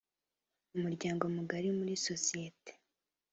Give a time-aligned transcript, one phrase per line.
[0.75, 2.71] umuryango mugari muri societe